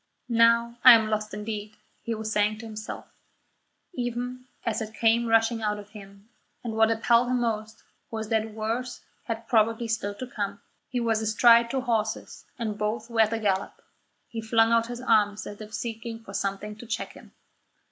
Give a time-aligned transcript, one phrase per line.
[0.29, 3.05] "Now I am lost indeed," he was saying to himself,
[3.93, 6.27] even as it came rushing out of him,
[6.63, 10.59] and what appalled him most was that worse had probably still to come.
[10.89, 13.79] He was astride two horses, and both were at the gallop.
[14.27, 17.33] He flung out his arms as if seeking for something to check him.